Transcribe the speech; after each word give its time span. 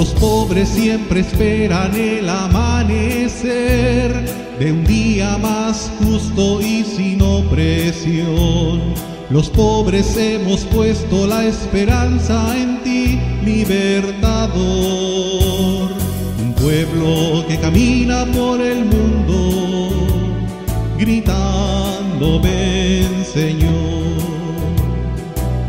Los 0.00 0.14
pobres 0.14 0.70
siempre 0.70 1.20
esperan 1.20 1.94
el 1.94 2.26
amanecer 2.26 4.14
de 4.58 4.72
un 4.72 4.82
día 4.86 5.36
más 5.36 5.92
justo 5.98 6.62
y 6.62 6.84
sin 6.84 7.20
opresión. 7.20 8.80
Los 9.28 9.50
pobres 9.50 10.16
hemos 10.16 10.60
puesto 10.60 11.26
la 11.26 11.44
esperanza 11.44 12.56
en 12.56 12.82
ti, 12.82 13.20
libertador. 13.44 14.60
Un 16.40 16.54
pueblo 16.54 17.44
que 17.46 17.58
camina 17.58 18.24
por 18.34 18.58
el 18.58 18.86
mundo, 18.86 19.90
gritando, 20.98 22.40
ven 22.40 23.22
Señor. 23.30 23.68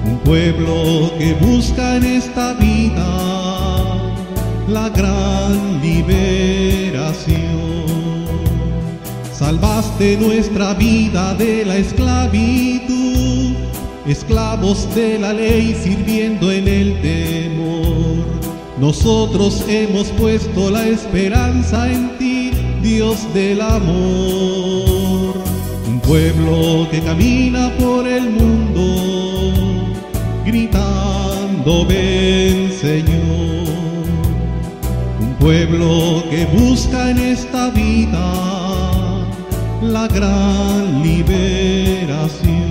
Un 0.05 0.19
pueblo 0.23 1.11
que 1.19 1.33
busca 1.33 1.97
en 1.97 2.05
esta 2.05 2.53
vida 2.53 3.30
la 4.71 4.89
gran 4.89 5.81
liberación. 5.81 7.41
Salvaste 9.33 10.17
nuestra 10.17 10.73
vida 10.73 11.33
de 11.33 11.65
la 11.65 11.77
esclavitud, 11.77 13.53
esclavos 14.07 14.87
de 14.95 15.19
la 15.19 15.33
ley 15.33 15.75
sirviendo 15.83 16.51
en 16.51 16.67
el 16.67 17.01
temor. 17.01 18.25
Nosotros 18.79 19.63
hemos 19.67 20.07
puesto 20.09 20.69
la 20.69 20.87
esperanza 20.87 21.91
en 21.91 22.17
ti, 22.17 22.51
Dios 22.81 23.31
del 23.33 23.61
amor. 23.61 25.35
Un 25.87 25.99
pueblo 26.01 26.87
que 26.89 27.01
camina 27.01 27.71
por 27.77 28.07
el 28.07 28.29
mundo, 28.29 29.93
gritando, 30.45 31.85
ven 31.85 32.71
Señor 32.71 33.60
pueblo 35.41 36.23
que 36.29 36.45
busca 36.45 37.09
en 37.09 37.17
esta 37.17 37.71
vida 37.71 38.31
la 39.81 40.07
gran 40.07 41.01
liberación. 41.01 42.61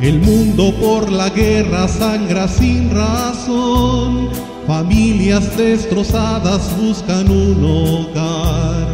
El 0.00 0.20
mundo 0.20 0.72
por 0.80 1.10
la 1.10 1.28
guerra 1.30 1.88
sangra 1.88 2.46
sin 2.46 2.94
razón, 2.94 4.28
familias 4.68 5.56
destrozadas 5.56 6.70
buscan 6.80 7.28
un 7.30 7.64
hogar. 7.64 8.86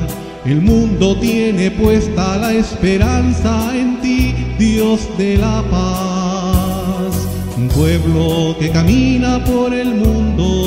El 0.47 0.63
mundo 0.63 1.15
tiene 1.21 1.71
puesta 1.73 2.39
la 2.39 2.55
esperanza 2.55 3.77
en 3.77 4.01
ti, 4.01 4.35
Dios 4.59 5.07
de 5.19 5.37
la 5.37 5.63
paz. 5.71 7.29
Un 7.59 7.69
pueblo 7.69 8.57
que 8.59 8.71
camina 8.71 9.45
por 9.45 9.75
el 9.75 9.95
mundo 9.95 10.62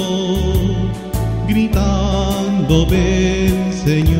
gritando 1.56 2.86
ven 2.86 3.72
Señor, 3.72 4.12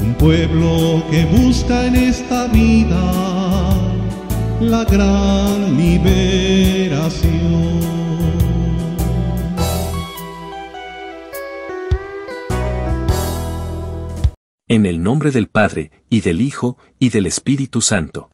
un 0.00 0.14
pueblo 0.16 1.02
que 1.10 1.24
busca 1.24 1.86
en 1.86 1.96
esta 1.96 2.46
vida 2.46 3.02
la 4.60 4.84
gran 4.84 5.76
liberación. 5.76 7.34
En 14.68 14.86
el 14.86 15.02
nombre 15.02 15.32
del 15.32 15.48
Padre, 15.48 15.90
y 16.08 16.20
del 16.20 16.40
Hijo, 16.40 16.78
y 17.00 17.08
del 17.08 17.26
Espíritu 17.26 17.80
Santo. 17.80 18.33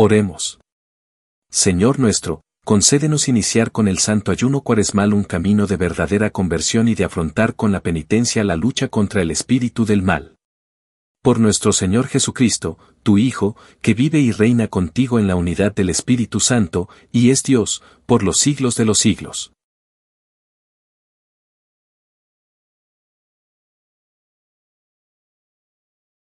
Oremos. 0.00 0.60
Señor 1.50 1.98
nuestro, 1.98 2.42
concédenos 2.64 3.26
iniciar 3.26 3.72
con 3.72 3.88
el 3.88 3.98
santo 3.98 4.30
ayuno 4.30 4.60
cuaresmal 4.60 5.12
un 5.12 5.24
camino 5.24 5.66
de 5.66 5.76
verdadera 5.76 6.30
conversión 6.30 6.86
y 6.86 6.94
de 6.94 7.02
afrontar 7.02 7.56
con 7.56 7.72
la 7.72 7.80
penitencia 7.80 8.44
la 8.44 8.54
lucha 8.54 8.86
contra 8.86 9.22
el 9.22 9.32
espíritu 9.32 9.84
del 9.86 10.02
mal. 10.02 10.36
Por 11.20 11.40
nuestro 11.40 11.72
Señor 11.72 12.06
Jesucristo, 12.06 12.78
tu 13.02 13.18
Hijo, 13.18 13.56
que 13.82 13.94
vive 13.94 14.20
y 14.20 14.30
reina 14.30 14.68
contigo 14.68 15.18
en 15.18 15.26
la 15.26 15.34
unidad 15.34 15.74
del 15.74 15.90
Espíritu 15.90 16.38
Santo, 16.38 16.88
y 17.10 17.30
es 17.30 17.42
Dios, 17.42 17.82
por 18.06 18.22
los 18.22 18.38
siglos 18.38 18.76
de 18.76 18.84
los 18.84 19.00
siglos. 19.00 19.52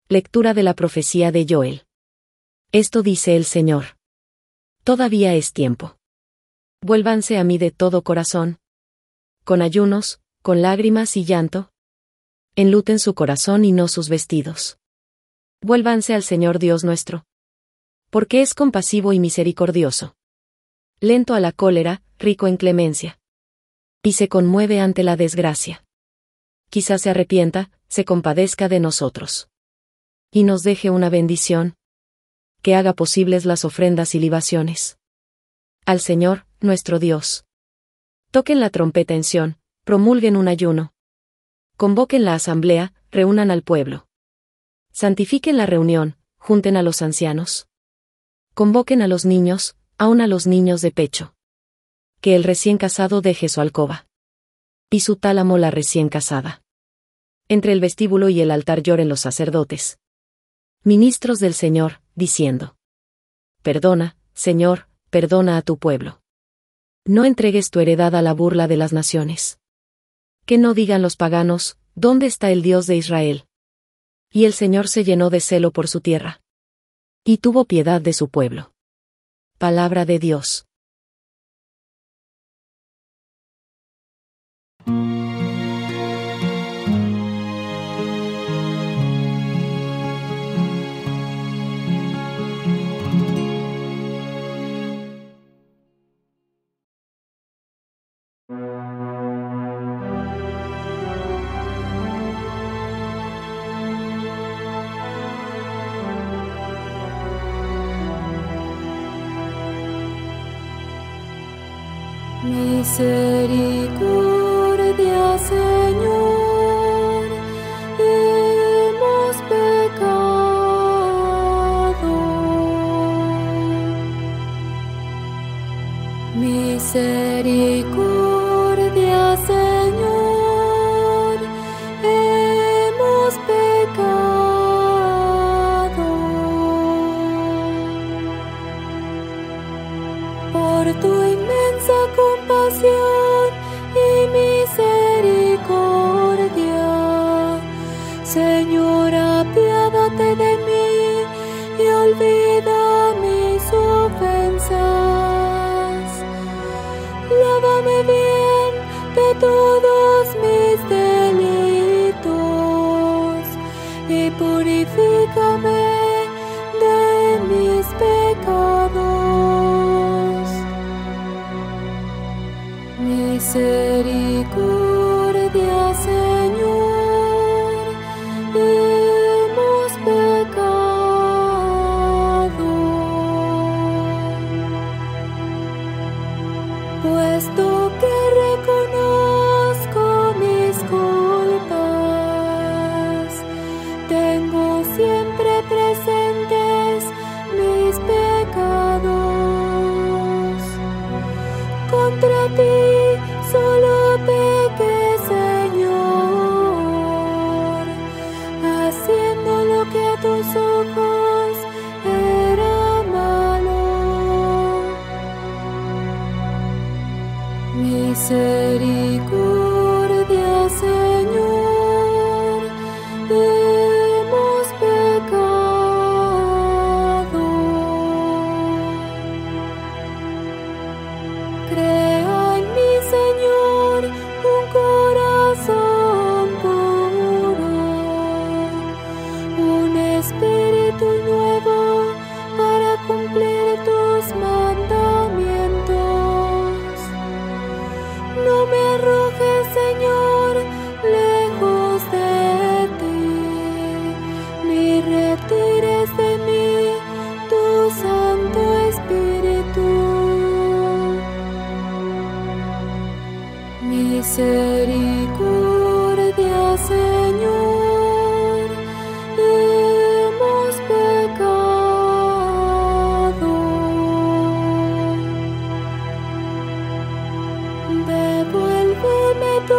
Lectura 0.09 0.55
de 0.55 0.63
la 0.63 0.75
profecía 0.75 1.33
de 1.33 1.45
Joel. 1.49 1.88
Esto 2.73 3.03
dice 3.03 3.35
el 3.35 3.47
Señor. 3.47 3.97
Todavía 4.85 5.35
es 5.35 5.55
tiempo. 5.55 5.97
Vuélvanse 6.83 7.39
a 7.39 7.45
mí 7.45 7.57
de 7.57 7.71
todo 7.71 8.03
corazón. 8.03 8.59
Con 9.45 9.63
ayunos, 9.63 10.21
con 10.43 10.61
lágrimas 10.61 11.17
y 11.17 11.25
llanto. 11.25 11.73
Enluten 12.57 12.99
su 12.99 13.15
corazón 13.15 13.65
y 13.65 13.73
no 13.73 13.89
sus 13.89 14.11
vestidos. 14.11 14.79
Vuélvanse 15.63 16.15
al 16.15 16.23
Señor 16.23 16.59
Dios 16.59 16.85
nuestro. 16.85 17.25
Porque 18.11 18.43
es 18.43 18.53
compasivo 18.53 19.15
y 19.15 19.19
misericordioso. 19.19 20.15
Lento 21.01 21.33
a 21.33 21.41
la 21.41 21.53
cólera, 21.53 22.03
rico 22.19 22.49
en 22.49 22.59
clemencia. 22.59 23.19
Y 24.03 24.13
se 24.13 24.29
conmueve 24.29 24.79
ante 24.81 25.05
la 25.05 25.17
desgracia. 25.17 25.87
Quizás 26.69 27.01
se 27.01 27.09
arrepienta, 27.09 27.71
se 27.89 28.05
compadezca 28.05 28.69
de 28.69 28.79
nosotros. 28.79 29.49
Y 30.31 30.45
nos 30.45 30.63
deje 30.65 30.91
una 30.91 31.09
bendición. 31.09 31.78
Que 32.63 32.75
haga 32.75 32.93
posibles 32.93 33.45
las 33.45 33.65
ofrendas 33.65 34.15
y 34.15 34.21
libaciones. 34.21 34.99
Al 35.87 36.01
Señor, 36.01 36.47
nuestro 36.61 36.99
Dios. 36.99 37.45
Toquen 38.31 38.61
la 38.61 38.71
trompeta 38.71 39.15
en 39.15 39.25
Sión, 39.25 39.59
promulguen 39.85 40.37
un 40.37 40.49
ayuno. 40.49 40.93
Convoquen 41.77 42.25
la 42.25 42.35
asamblea, 42.35 42.93
reúnan 43.11 43.51
al 43.51 43.63
pueblo. 43.63 44.07
Santifiquen 44.93 45.57
la 45.57 45.67
reunión, 45.67 46.17
junten 46.37 46.77
a 46.77 46.83
los 46.83 47.03
ancianos. 47.03 47.69
Convoquen 48.55 49.01
a 49.03 49.09
los 49.09 49.25
niños, 49.25 49.77
aun 49.97 50.21
a 50.21 50.27
los 50.27 50.47
niños 50.47 50.83
de 50.83 50.91
pecho. 50.91 51.35
Que 52.21 52.35
el 52.35 52.43
recién 52.43 52.77
casado 52.77 53.21
deje 53.21 53.49
su 53.49 53.61
alcoba. 53.61 54.09
Y 54.91 55.01
su 55.01 55.17
tálamo 55.17 55.57
la 55.57 55.71
recién 55.71 56.09
casada. 56.09 56.63
Entre 57.49 57.73
el 57.73 57.81
vestíbulo 57.81 58.29
y 58.29 58.41
el 58.41 58.51
altar 58.51 58.83
lloren 58.83 59.09
los 59.09 59.21
sacerdotes. 59.21 59.99
Ministros 60.83 61.39
del 61.39 61.55
Señor, 61.55 62.01
diciendo. 62.19 62.77
Perdona, 63.63 64.17
Señor, 64.35 64.89
perdona 65.09 65.57
a 65.57 65.63
tu 65.63 65.79
pueblo. 65.79 66.21
No 67.07 67.25
entregues 67.25 67.71
tu 67.71 67.81
heredad 67.81 68.15
a 68.15 68.21
la 68.21 68.35
burla 68.35 68.69
de 68.69 68.77
las 68.77 68.93
naciones. 68.93 69.59
Que 70.45 70.59
no 70.59 70.75
digan 70.75 71.01
los 71.01 71.17
paganos, 71.17 71.79
¿dónde 71.95 72.27
está 72.27 72.51
el 72.51 72.61
Dios 72.61 72.87
de 72.87 72.97
Israel? 72.97 73.47
Y 74.31 74.45
el 74.45 74.53
Señor 74.53 74.89
se 74.89 75.05
llenó 75.05 75.31
de 75.31 75.41
celo 75.41 75.71
por 75.71 75.89
su 75.89 76.01
tierra. 76.03 76.43
Y 77.25 77.39
tuvo 77.39 77.65
piedad 77.65 78.03
de 78.03 78.13
su 78.13 78.29
pueblo. 78.29 78.73
Palabra 79.59 80.05
de 80.05 80.19
Dios. 80.19 80.68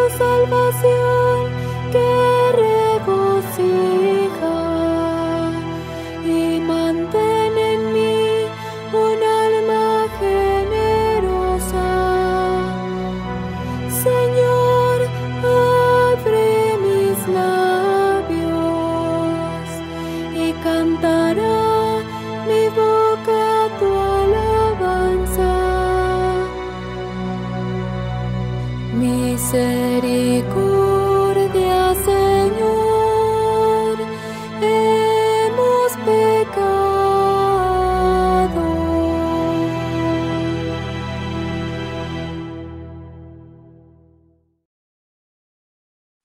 Salvación 0.10 1.52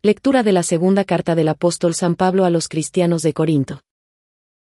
Lectura 0.05 0.43
de 0.43 0.53
la 0.53 0.63
segunda 0.63 1.07
carta 1.07 1.35
del 1.35 1.49
apóstol 1.49 1.95
San 1.95 2.15
Pablo 2.15 2.45
a 2.45 2.51
los 2.51 2.69
cristianos 2.69 3.23
de 3.23 3.33
Corinto. 3.33 3.81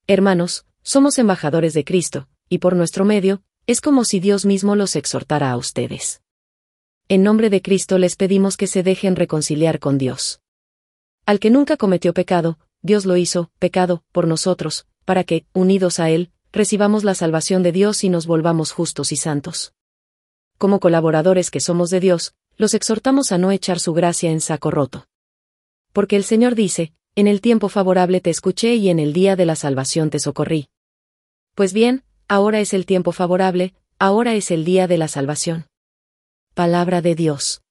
Hermanos, 0.08 0.66
somos 0.84 1.20
embajadores 1.20 1.74
de 1.74 1.84
Cristo, 1.84 2.30
y 2.48 2.60
por 2.60 2.78
nuestro 2.78 3.04
medio, 3.04 3.44
es 3.68 3.82
como 3.82 4.06
si 4.06 4.22
Dios 4.22 4.46
mismo 4.46 4.78
los 4.78 4.96
exhortara 4.96 5.52
a 5.52 5.58
ustedes. 5.58 6.22
En 7.10 7.24
nombre 7.24 7.50
de 7.50 7.62
Cristo 7.62 7.98
les 7.98 8.16
pedimos 8.16 8.56
que 8.56 8.68
se 8.68 8.84
dejen 8.84 9.18
reconciliar 9.18 9.80
con 9.80 9.98
Dios. 9.98 10.40
Al 11.26 11.42
que 11.42 11.50
nunca 11.50 11.76
cometió 11.76 12.14
pecado, 12.14 12.58
Dios 12.82 13.06
lo 13.06 13.18
hizo, 13.18 13.52
pecado, 13.60 14.06
por 14.14 14.30
nosotros, 14.30 14.88
para 15.04 15.26
que, 15.26 15.46
unidos 15.52 16.00
a 16.00 16.10
Él, 16.10 16.32
recibamos 16.54 17.04
la 17.04 17.16
salvación 17.16 17.64
de 17.64 17.74
Dios 17.74 18.06
y 18.06 18.08
nos 18.08 18.28
volvamos 18.28 18.72
justos 18.72 19.12
y 19.12 19.18
santos. 19.18 19.74
Como 20.58 20.80
colaboradores 20.80 21.52
que 21.52 21.60
somos 21.60 21.90
de 21.90 22.00
Dios, 22.00 22.34
los 22.56 22.74
exhortamos 22.74 23.34
a 23.34 23.38
no 23.38 23.52
echar 23.52 23.82
su 23.82 23.92
gracia 23.92 24.32
en 24.32 24.40
saco 24.40 24.72
roto. 24.72 25.06
Porque 25.94 26.16
el 26.16 26.24
Señor 26.24 26.56
dice, 26.56 26.92
en 27.16 27.28
el 27.28 27.40
tiempo 27.40 27.70
favorable 27.70 28.20
te 28.20 28.30
escuché 28.30 28.76
y 28.76 28.90
en 28.90 29.00
el 29.00 29.14
día 29.14 29.36
de 29.36 29.46
la 29.46 29.56
salvación 29.56 30.10
te 30.10 30.20
socorrí. 30.20 30.68
Pues 31.56 31.72
bien, 31.72 32.04
ahora 32.28 32.60
es 32.60 32.74
el 32.74 32.86
tiempo 32.86 33.12
favorable, 33.12 33.74
ahora 34.00 34.34
es 34.34 34.52
el 34.52 34.66
día 34.66 34.88
de 34.88 34.98
la 34.98 35.08
salvación. 35.08 35.68
Palabra 36.56 37.02
de 37.02 37.16
Dios. 37.16 37.63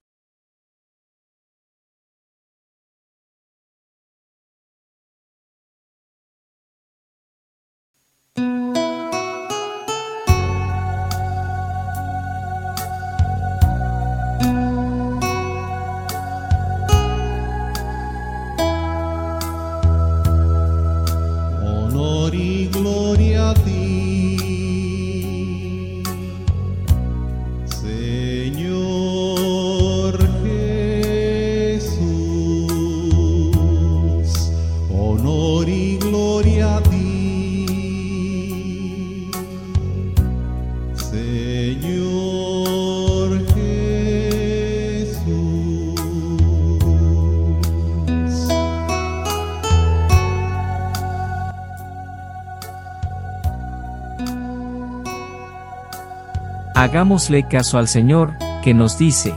Hagámosle 56.83 57.47
caso 57.47 57.79
al 57.79 57.87
Señor, 57.87 58.35
que 58.65 58.75
nos 58.75 58.99
dice, 58.99 59.33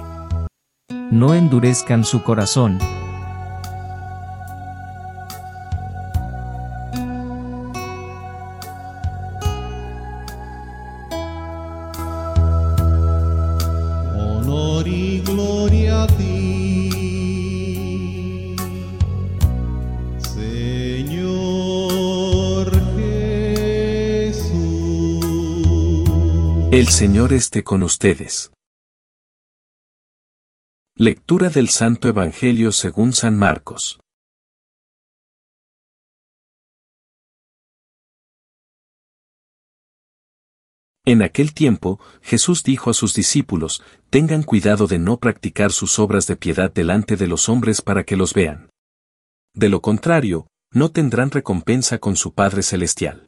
no 1.12 1.36
endurezcan 1.36 2.04
su 2.04 2.24
corazón. 2.24 2.80
Señor 26.96 27.34
esté 27.34 27.62
con 27.62 27.84
ustedes. 27.84 28.54
Lectura 30.96 31.50
del 31.50 31.68
Santo 31.68 32.08
Evangelio 32.08 32.72
según 32.72 33.12
San 33.12 33.38
Marcos. 33.38 34.00
En 41.04 41.22
aquel 41.22 41.54
tiempo, 41.54 42.00
Jesús 42.22 42.64
dijo 42.64 42.90
a 42.90 42.94
sus 42.94 43.14
discípulos, 43.14 43.84
tengan 44.10 44.44
cuidado 44.44 44.88
de 44.88 44.98
no 44.98 45.18
practicar 45.18 45.74
sus 45.74 46.00
obras 46.00 46.28
de 46.28 46.38
piedad 46.38 46.72
delante 46.72 47.18
de 47.18 47.28
los 47.28 47.50
hombres 47.50 47.82
para 47.82 48.06
que 48.06 48.16
los 48.16 48.34
vean. 48.34 48.70
De 49.54 49.68
lo 49.68 49.82
contrario, 49.82 50.48
no 50.72 50.92
tendrán 50.92 51.30
recompensa 51.30 51.98
con 52.00 52.16
su 52.16 52.34
Padre 52.34 52.64
Celestial. 52.64 53.28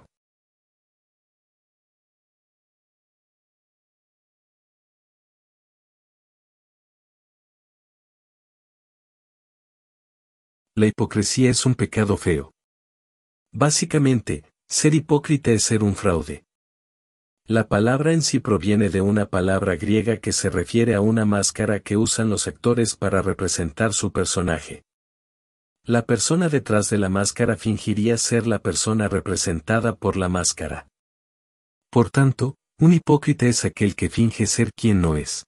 La 10.81 10.87
hipocresía 10.87 11.51
es 11.51 11.67
un 11.67 11.75
pecado 11.75 12.17
feo. 12.17 12.55
Básicamente, 13.53 14.45
ser 14.67 14.95
hipócrita 14.95 15.51
es 15.51 15.63
ser 15.63 15.83
un 15.83 15.95
fraude. 15.95 16.43
La 17.45 17.67
palabra 17.67 18.13
en 18.13 18.23
sí 18.23 18.39
proviene 18.39 18.89
de 18.89 18.99
una 18.99 19.27
palabra 19.27 19.75
griega 19.75 20.17
que 20.17 20.31
se 20.31 20.49
refiere 20.49 20.95
a 20.95 21.01
una 21.01 21.23
máscara 21.23 21.81
que 21.81 21.97
usan 21.97 22.31
los 22.31 22.47
actores 22.47 22.95
para 22.95 23.21
representar 23.21 23.93
su 23.93 24.11
personaje. 24.11 24.81
La 25.85 26.07
persona 26.07 26.49
detrás 26.49 26.89
de 26.89 26.97
la 26.97 27.09
máscara 27.09 27.57
fingiría 27.57 28.17
ser 28.17 28.47
la 28.47 28.57
persona 28.57 29.07
representada 29.07 29.95
por 29.95 30.17
la 30.17 30.29
máscara. 30.29 30.87
Por 31.91 32.09
tanto, 32.09 32.55
un 32.79 32.93
hipócrita 32.93 33.45
es 33.45 33.65
aquel 33.65 33.95
que 33.95 34.09
finge 34.09 34.47
ser 34.47 34.71
quien 34.73 34.99
no 34.99 35.15
es. 35.15 35.45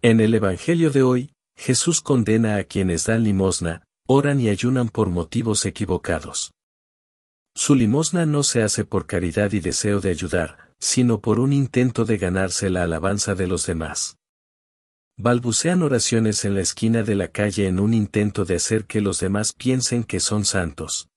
En 0.00 0.20
el 0.20 0.32
Evangelio 0.32 0.90
de 0.90 1.02
hoy, 1.02 1.34
Jesús 1.54 2.00
condena 2.00 2.56
a 2.56 2.64
quienes 2.64 3.04
dan 3.04 3.24
limosna, 3.24 3.84
oran 4.06 4.40
y 4.40 4.48
ayunan 4.48 4.88
por 4.88 5.08
motivos 5.08 5.64
equivocados. 5.66 6.52
Su 7.54 7.74
limosna 7.74 8.26
no 8.26 8.42
se 8.42 8.62
hace 8.62 8.84
por 8.84 9.06
caridad 9.06 9.52
y 9.52 9.60
deseo 9.60 10.00
de 10.00 10.10
ayudar, 10.10 10.72
sino 10.80 11.20
por 11.20 11.38
un 11.38 11.52
intento 11.52 12.04
de 12.04 12.18
ganarse 12.18 12.70
la 12.70 12.82
alabanza 12.82 13.34
de 13.34 13.46
los 13.46 13.66
demás. 13.66 14.16
Balbucean 15.18 15.82
oraciones 15.82 16.44
en 16.44 16.54
la 16.54 16.62
esquina 16.62 17.02
de 17.02 17.14
la 17.14 17.28
calle 17.28 17.66
en 17.66 17.78
un 17.78 17.92
intento 17.94 18.44
de 18.44 18.56
hacer 18.56 18.86
que 18.86 19.00
los 19.00 19.20
demás 19.20 19.52
piensen 19.52 20.04
que 20.04 20.20
son 20.20 20.44
santos. 20.44 21.08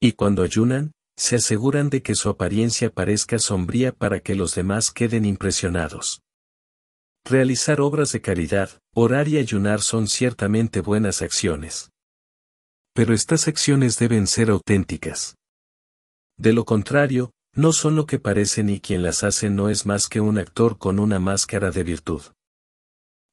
Y 0.00 0.12
cuando 0.12 0.42
ayunan, 0.42 0.92
se 1.16 1.36
aseguran 1.36 1.90
de 1.90 2.02
que 2.02 2.14
su 2.14 2.28
apariencia 2.28 2.90
parezca 2.90 3.38
sombría 3.38 3.92
para 3.92 4.20
que 4.20 4.34
los 4.34 4.54
demás 4.54 4.90
queden 4.90 5.24
impresionados. 5.24 6.22
Realizar 7.24 7.80
obras 7.80 8.10
de 8.12 8.20
caridad, 8.20 8.70
orar 8.94 9.28
y 9.28 9.38
ayunar 9.38 9.80
son 9.80 10.08
ciertamente 10.08 10.80
buenas 10.80 11.22
acciones. 11.22 11.90
Pero 12.94 13.14
estas 13.14 13.46
acciones 13.46 13.96
deben 13.98 14.26
ser 14.26 14.50
auténticas. 14.50 15.36
De 16.36 16.52
lo 16.52 16.64
contrario, 16.64 17.30
no 17.54 17.72
son 17.72 17.94
lo 17.94 18.06
que 18.06 18.18
parecen 18.18 18.68
y 18.70 18.80
quien 18.80 19.02
las 19.02 19.22
hace 19.22 19.50
no 19.50 19.68
es 19.68 19.86
más 19.86 20.08
que 20.08 20.20
un 20.20 20.36
actor 20.38 20.78
con 20.78 20.98
una 20.98 21.20
máscara 21.20 21.70
de 21.70 21.84
virtud. 21.84 22.22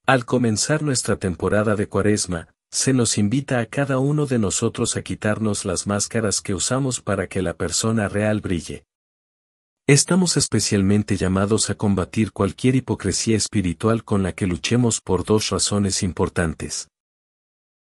Al 0.06 0.26
comenzar 0.26 0.84
nuestra 0.84 1.16
temporada 1.16 1.76
de 1.76 1.88
cuaresma, 1.88 2.50
se 2.72 2.94
nos 2.94 3.18
invita 3.18 3.60
a 3.60 3.66
cada 3.66 3.98
uno 3.98 4.28
de 4.28 4.38
nosotros 4.38 4.98
a 4.98 5.02
quitarnos 5.02 5.66
las 5.66 5.88
máscaras 5.88 6.42
que 6.42 6.54
usamos 6.54 7.02
para 7.02 7.28
que 7.28 7.42
la 7.42 7.56
persona 7.56 8.08
real 8.08 8.42
brille. 8.42 8.86
Estamos 9.90 10.38
especialmente 10.38 11.18
llamados 11.18 11.72
a 11.72 11.74
combatir 11.74 12.32
cualquier 12.32 12.76
hipocresía 12.76 13.36
espiritual 13.36 14.04
con 14.04 14.22
la 14.22 14.34
que 14.34 14.46
luchemos 14.46 15.02
por 15.02 15.26
dos 15.26 15.50
razones 15.50 16.04
importantes. 16.04 16.90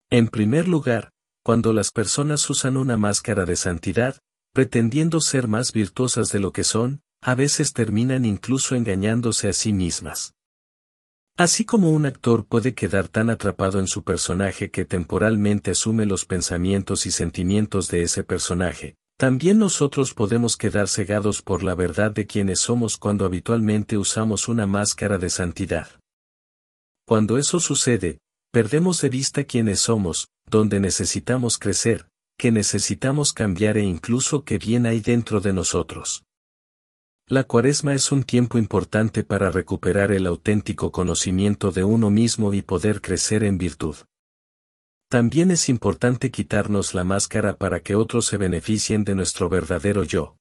En 0.09 0.29
primer 0.29 0.69
lugar, 0.69 1.11
cuando 1.43 1.73
las 1.73 1.91
personas 1.91 2.49
usan 2.49 2.77
una 2.77 2.95
máscara 2.95 3.43
de 3.43 3.57
santidad, 3.57 4.19
pretendiendo 4.53 5.19
ser 5.19 5.49
más 5.49 5.73
virtuosas 5.73 6.31
de 6.31 6.39
lo 6.39 6.53
que 6.53 6.63
son, 6.63 7.01
a 7.21 7.35
veces 7.35 7.73
terminan 7.73 8.23
incluso 8.23 8.75
engañándose 8.75 9.49
a 9.49 9.53
sí 9.53 9.73
mismas. 9.73 10.33
Así 11.35 11.65
como 11.65 11.91
un 11.91 12.05
actor 12.05 12.45
puede 12.45 12.73
quedar 12.73 13.09
tan 13.09 13.29
atrapado 13.29 13.79
en 13.81 13.87
su 13.87 14.05
personaje 14.05 14.71
que 14.71 14.85
temporalmente 14.85 15.71
asume 15.71 16.05
los 16.05 16.23
pensamientos 16.23 17.05
y 17.05 17.11
sentimientos 17.11 17.89
de 17.89 18.03
ese 18.03 18.23
personaje, 18.23 18.95
también 19.17 19.57
nosotros 19.57 20.13
podemos 20.13 20.57
quedar 20.57 20.87
cegados 20.87 21.41
por 21.41 21.63
la 21.63 21.73
verdad 21.73 22.11
de 22.11 22.27
quienes 22.27 22.59
somos 22.59 22.97
cuando 22.97 23.25
habitualmente 23.25 23.97
usamos 23.97 24.47
una 24.47 24.67
máscara 24.67 25.17
de 25.17 25.31
santidad. 25.31 25.87
Cuando 27.05 27.39
eso 27.39 27.59
sucede, 27.59 28.19
perdemos 28.51 29.01
de 29.01 29.09
vista 29.09 29.43
quiénes 29.43 29.79
somos, 29.79 30.27
donde 30.45 30.79
necesitamos 30.79 31.57
crecer, 31.57 32.07
que 32.37 32.51
necesitamos 32.51 33.33
cambiar 33.33 33.77
e 33.77 33.83
incluso 33.83 34.43
qué 34.43 34.59
bien 34.59 34.85
hay 34.85 34.99
dentro 34.99 35.41
de 35.41 35.51
nosotros. 35.51 36.23
La 37.27 37.43
cuaresma 37.43 37.93
es 37.95 38.11
un 38.11 38.23
tiempo 38.23 38.59
importante 38.59 39.23
para 39.23 39.49
recuperar 39.49 40.11
el 40.11 40.27
auténtico 40.27 40.91
conocimiento 40.91 41.71
de 41.71 41.83
uno 41.83 42.11
mismo 42.11 42.53
y 42.53 42.61
poder 42.61 43.01
crecer 43.01 43.43
en 43.43 43.57
virtud. 43.57 43.95
También 45.09 45.51
es 45.51 45.69
importante 45.69 46.31
quitarnos 46.31 46.93
la 46.93 47.05
máscara 47.05 47.55
para 47.55 47.79
que 47.79 47.95
otros 47.95 48.25
se 48.25 48.37
beneficien 48.37 49.05
de 49.05 49.15
nuestro 49.15 49.47
verdadero 49.47 50.03
yo. 50.03 50.37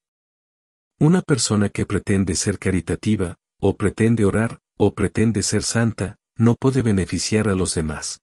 Una 0.98 1.22
persona 1.22 1.68
que 1.68 1.86
pretende 1.86 2.34
ser 2.34 2.58
caritativa, 2.58 3.36
o 3.60 3.76
pretende 3.76 4.24
orar, 4.24 4.60
o 4.76 4.94
pretende 4.94 5.42
ser 5.42 5.62
santa, 5.62 6.16
no 6.36 6.56
puede 6.56 6.82
beneficiar 6.82 7.48
a 7.48 7.54
los 7.54 7.74
demás. 7.74 8.20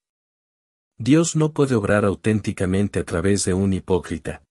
Dios 0.98 1.36
no 1.36 1.54
puede 1.54 1.76
obrar 1.76 2.04
auténticamente 2.04 3.00
a 3.00 3.04
través 3.04 3.46
de 3.46 3.54
un 3.54 3.74
hipócrita. 3.74 4.44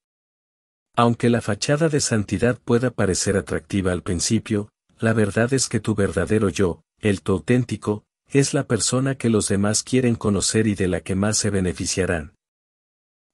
Aunque 0.97 1.31
la 1.31 1.41
fachada 1.41 1.89
de 1.89 2.01
santidad 2.01 2.59
pueda 2.59 2.91
parecer 2.91 3.37
atractiva 3.37 3.93
al 3.93 4.03
principio, 4.03 4.71
la 4.99 5.13
verdad 5.13 5.53
es 5.53 5.69
que 5.69 5.81
tu 5.81 5.95
verdadero 5.95 6.49
yo, 6.49 6.83
el 7.01 7.23
tu 7.23 7.33
auténtico, 7.33 8.05
es 8.33 8.55
la 8.55 8.67
persona 8.67 9.17
que 9.17 9.29
los 9.29 9.49
demás 9.49 9.83
quieren 9.83 10.15
conocer 10.15 10.67
y 10.67 10.75
de 10.75 10.89
la 10.89 11.03
que 11.03 11.15
más 11.15 11.37
se 11.37 11.51
beneficiarán. 11.51 12.35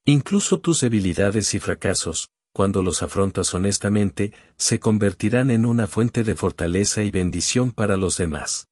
Incluso 0.04 0.60
tus 0.60 0.80
debilidades 0.80 1.54
y 1.54 1.60
fracasos, 1.60 2.30
cuando 2.52 2.82
los 2.82 3.02
afrontas 3.04 3.54
honestamente, 3.54 4.32
se 4.56 4.80
convertirán 4.80 5.50
en 5.52 5.66
una 5.66 5.86
fuente 5.86 6.24
de 6.24 6.34
fortaleza 6.34 7.04
y 7.04 7.12
bendición 7.12 7.70
para 7.70 7.96
los 7.96 8.16
demás. 8.16 8.66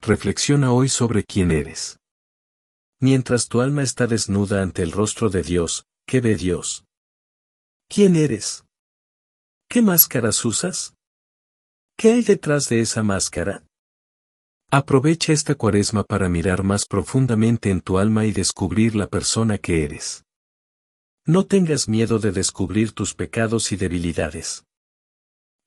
Reflexiona 0.00 0.72
hoy 0.72 0.88
sobre 0.88 1.22
quién 1.24 1.52
eres. 1.52 2.00
Mientras 3.00 3.48
tu 3.48 3.60
alma 3.60 3.82
está 3.82 4.06
desnuda 4.08 4.62
ante 4.62 4.82
el 4.82 4.90
rostro 4.90 5.30
de 5.30 5.42
Dios, 5.42 5.84
¿qué 6.06 6.20
ve 6.20 6.34
Dios? 6.34 6.84
¿Quién 7.88 8.16
eres? 8.16 8.64
¿Qué 9.68 9.80
máscaras 9.80 10.44
usas? 10.44 10.94
¿Qué 11.96 12.12
hay 12.12 12.22
detrás 12.22 12.68
de 12.68 12.80
esa 12.80 13.02
máscara? 13.04 13.62
Aprovecha 14.72 15.32
esta 15.32 15.56
cuaresma 15.56 16.04
para 16.04 16.28
mirar 16.28 16.62
más 16.62 16.86
profundamente 16.86 17.70
en 17.70 17.80
tu 17.80 17.98
alma 17.98 18.24
y 18.24 18.30
descubrir 18.30 18.94
la 18.94 19.08
persona 19.08 19.58
que 19.58 19.82
eres. 19.82 20.24
No 21.26 21.44
tengas 21.44 21.88
miedo 21.88 22.20
de 22.20 22.30
descubrir 22.30 22.92
tus 22.92 23.14
pecados 23.14 23.72
y 23.72 23.76
debilidades. 23.76 24.64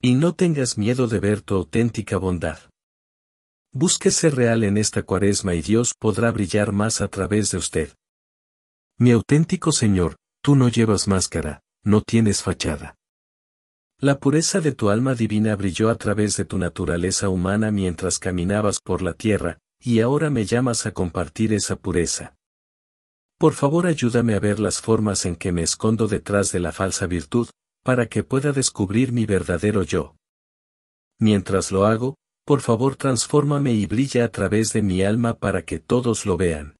Y 0.00 0.14
no 0.14 0.34
tengas 0.34 0.78
miedo 0.78 1.06
de 1.06 1.18
ver 1.18 1.42
tu 1.42 1.54
auténtica 1.54 2.16
bondad. 2.16 2.58
Busque 3.72 4.10
ser 4.10 4.36
real 4.36 4.64
en 4.64 4.78
esta 4.78 5.02
cuaresma 5.02 5.52
y 5.54 5.60
Dios 5.60 5.92
podrá 5.98 6.30
brillar 6.30 6.72
más 6.72 7.02
a 7.02 7.08
través 7.08 7.50
de 7.50 7.58
usted. 7.58 7.94
Mi 8.98 9.10
auténtico 9.10 9.72
Señor, 9.72 10.16
tú 10.42 10.56
no 10.56 10.70
llevas 10.70 11.08
máscara, 11.08 11.60
no 11.82 12.00
tienes 12.00 12.42
fachada. 12.42 12.96
La 14.00 14.18
pureza 14.18 14.60
de 14.60 14.72
tu 14.72 14.90
alma 14.90 15.14
divina 15.14 15.54
brilló 15.56 15.88
a 15.88 15.94
través 15.94 16.36
de 16.36 16.44
tu 16.44 16.58
naturaleza 16.58 17.28
humana 17.28 17.70
mientras 17.70 18.18
caminabas 18.18 18.80
por 18.80 19.02
la 19.02 19.14
tierra, 19.14 19.58
y 19.80 20.00
ahora 20.00 20.30
me 20.30 20.44
llamas 20.44 20.86
a 20.86 20.92
compartir 20.92 21.52
esa 21.52 21.76
pureza. 21.76 22.34
Por 23.38 23.52
favor 23.52 23.86
ayúdame 23.86 24.34
a 24.34 24.40
ver 24.40 24.58
las 24.58 24.80
formas 24.80 25.26
en 25.26 25.36
que 25.36 25.52
me 25.52 25.62
escondo 25.62 26.08
detrás 26.08 26.52
de 26.52 26.60
la 26.60 26.72
falsa 26.72 27.06
virtud, 27.06 27.48
para 27.82 28.06
que 28.06 28.24
pueda 28.24 28.52
descubrir 28.52 29.12
mi 29.12 29.26
verdadero 29.26 29.82
yo. 29.82 30.16
Mientras 31.20 31.70
lo 31.70 31.84
hago, 31.84 32.16
por 32.44 32.60
favor 32.60 32.96
transfórmame 32.96 33.72
y 33.72 33.86
brilla 33.86 34.24
a 34.24 34.28
través 34.28 34.72
de 34.72 34.82
mi 34.82 35.02
alma 35.02 35.34
para 35.34 35.64
que 35.64 35.78
todos 35.78 36.26
lo 36.26 36.36
vean. 36.36 36.76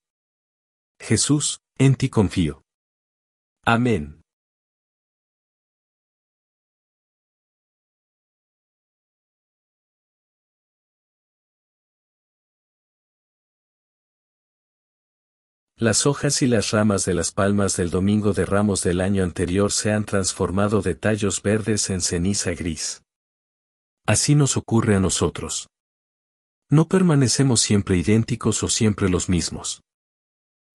Jesús, 1.00 1.61
en 1.79 1.94
ti 1.94 2.09
confío. 2.09 2.62
Amén. 3.64 4.24
Las 15.77 16.07
hojas 16.07 16.41
y 16.41 16.47
las 16.47 16.71
ramas 16.71 17.05
de 17.05 17.15
las 17.15 17.33
palmas 17.33 17.77
del 17.77 17.91
domingo 17.91 18.33
de 18.33 18.47
ramos 18.47 18.85
del 18.85 19.01
año 19.01 19.25
anterior 19.25 19.73
se 19.73 19.91
han 19.91 20.05
transformado 20.05 20.83
de 20.83 20.95
tallos 20.95 21.43
verdes 21.43 21.91
en 21.91 22.01
ceniza 22.01 22.53
gris. 22.53 23.03
Así 24.07 24.37
nos 24.37 24.57
ocurre 24.57 24.95
a 24.95 25.01
nosotros. 25.01 25.67
No 26.71 26.87
permanecemos 26.87 27.61
siempre 27.61 27.97
idénticos 27.97 28.63
o 28.63 28.69
siempre 28.69 29.09
los 29.09 29.29
mismos. 29.29 29.83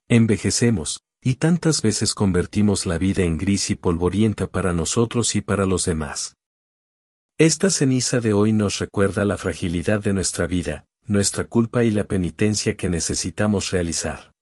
Envejecemos, 0.09 1.01
y 1.23 1.37
tantas 1.37 1.81
veces 1.81 2.13
convertimos 2.13 2.85
la 2.85 2.99
vida 2.99 3.23
en 3.23 3.39
gris 3.39 3.71
y 3.71 3.77
polvorienta 3.77 4.49
para 4.49 4.73
nosotros 4.73 5.37
y 5.37 5.43
para 5.43 5.65
los 5.65 5.85
demás. 5.85 6.35
Esta 7.39 7.71
ceniza 7.71 8.19
de 8.19 8.33
hoy 8.33 8.53
nos 8.53 8.81
recuerda 8.81 9.25
la 9.25 9.39
fragilidad 9.39 10.03
de 10.03 10.13
nuestra 10.13 10.49
vida, 10.49 10.87
nuestra 11.05 11.45
culpa 11.45 11.85
y 11.85 11.93
la 11.93 12.03
penitencia 12.03 12.77
que 12.77 12.89
necesitamos 12.89 13.71
realizar. 13.71 14.33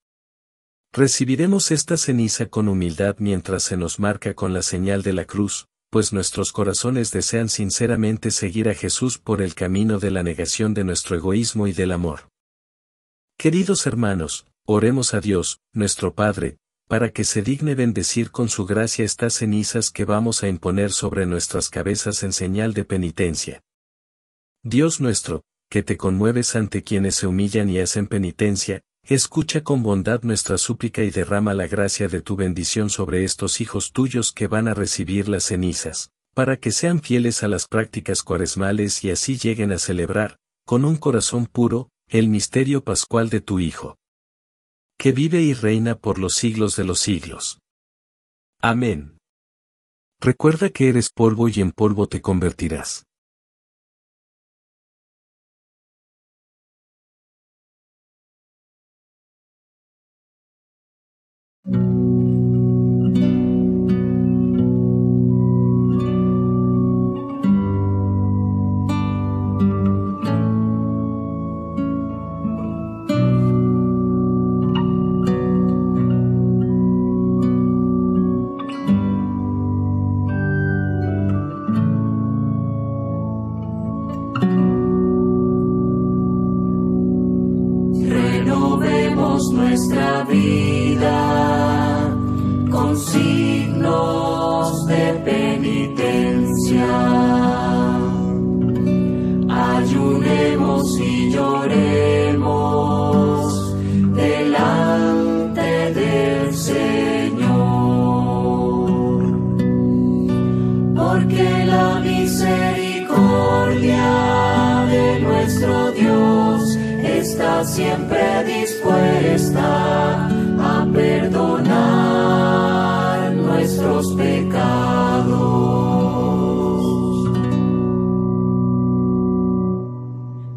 Recibiremos 0.96 1.72
esta 1.72 1.98
ceniza 1.98 2.46
con 2.46 2.68
humildad 2.68 3.16
mientras 3.18 3.64
se 3.64 3.76
nos 3.76 4.00
marca 4.00 4.32
con 4.32 4.54
la 4.54 4.62
señal 4.62 5.02
de 5.02 5.12
la 5.12 5.26
cruz, 5.26 5.68
pues 5.90 6.14
nuestros 6.14 6.52
corazones 6.52 7.10
desean 7.10 7.50
sinceramente 7.50 8.30
seguir 8.30 8.70
a 8.70 8.74
Jesús 8.74 9.18
por 9.18 9.42
el 9.42 9.54
camino 9.54 9.98
de 9.98 10.10
la 10.10 10.22
negación 10.22 10.72
de 10.72 10.84
nuestro 10.84 11.14
egoísmo 11.14 11.66
y 11.66 11.74
del 11.74 11.92
amor. 11.92 12.30
Queridos 13.36 13.86
hermanos, 13.86 14.46
oremos 14.64 15.12
a 15.12 15.20
Dios, 15.20 15.60
nuestro 15.74 16.14
Padre, 16.14 16.56
para 16.88 17.10
que 17.10 17.24
se 17.24 17.42
digne 17.42 17.74
bendecir 17.74 18.30
con 18.30 18.48
su 18.48 18.64
gracia 18.64 19.04
estas 19.04 19.34
cenizas 19.34 19.90
que 19.90 20.06
vamos 20.06 20.42
a 20.42 20.48
imponer 20.48 20.92
sobre 20.92 21.26
nuestras 21.26 21.68
cabezas 21.68 22.22
en 22.22 22.32
señal 22.32 22.72
de 22.72 22.86
penitencia. 22.86 23.62
Dios 24.62 25.02
nuestro, 25.02 25.44
que 25.68 25.82
te 25.82 25.98
conmueves 25.98 26.56
ante 26.56 26.82
quienes 26.82 27.16
se 27.16 27.26
humillan 27.26 27.68
y 27.68 27.80
hacen 27.80 28.06
penitencia, 28.06 28.80
Escucha 29.08 29.62
con 29.62 29.84
bondad 29.84 30.24
nuestra 30.24 30.58
súplica 30.58 31.00
y 31.04 31.10
derrama 31.10 31.54
la 31.54 31.68
gracia 31.68 32.08
de 32.08 32.22
tu 32.22 32.34
bendición 32.34 32.90
sobre 32.90 33.22
estos 33.22 33.60
hijos 33.60 33.92
tuyos 33.92 34.32
que 34.32 34.48
van 34.48 34.66
a 34.66 34.74
recibir 34.74 35.28
las 35.28 35.44
cenizas, 35.44 36.10
para 36.34 36.56
que 36.56 36.72
sean 36.72 37.00
fieles 37.00 37.44
a 37.44 37.48
las 37.48 37.68
prácticas 37.68 38.24
cuaresmales 38.24 39.04
y 39.04 39.12
así 39.12 39.38
lleguen 39.38 39.70
a 39.70 39.78
celebrar, 39.78 40.40
con 40.66 40.84
un 40.84 40.96
corazón 40.96 41.46
puro, 41.46 41.88
el 42.08 42.28
misterio 42.28 42.82
pascual 42.82 43.30
de 43.30 43.40
tu 43.40 43.60
Hijo. 43.60 43.96
Que 44.98 45.12
vive 45.12 45.40
y 45.40 45.54
reina 45.54 45.94
por 45.94 46.18
los 46.18 46.34
siglos 46.34 46.74
de 46.74 46.82
los 46.82 46.98
siglos. 46.98 47.60
Amén. 48.60 49.18
Recuerda 50.20 50.70
que 50.70 50.88
eres 50.88 51.10
polvo 51.10 51.48
y 51.48 51.60
en 51.60 51.70
polvo 51.70 52.08
te 52.08 52.20
convertirás. 52.20 53.06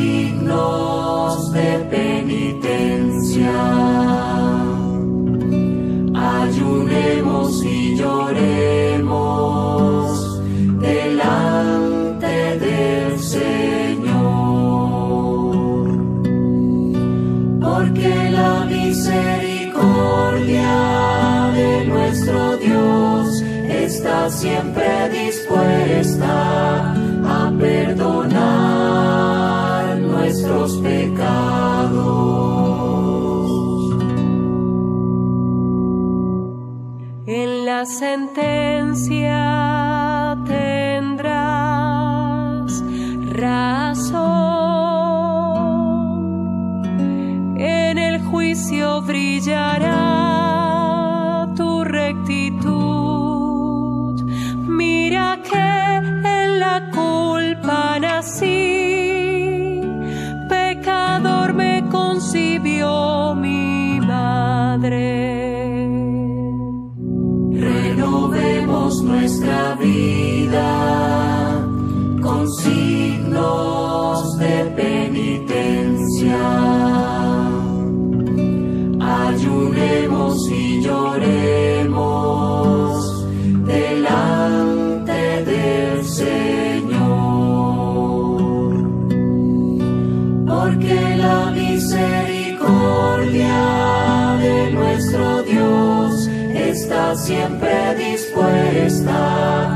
la 91.16 91.50
misericordia 91.50 94.37
de 94.40 94.70
nuestro 94.72 95.42
Dios 95.42 96.29
está 96.55 97.16
siempre 97.16 97.94
dispuesta. 97.96 99.69